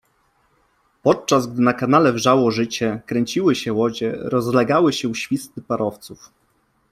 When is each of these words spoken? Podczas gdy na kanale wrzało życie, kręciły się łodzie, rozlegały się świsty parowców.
Podczas 1.03 1.47
gdy 1.47 1.61
na 1.61 1.73
kanale 1.73 2.13
wrzało 2.13 2.51
życie, 2.51 3.01
kręciły 3.05 3.55
się 3.55 3.73
łodzie, 3.73 4.17
rozlegały 4.19 4.93
się 4.93 5.15
świsty 5.15 5.61
parowców. 5.61 6.29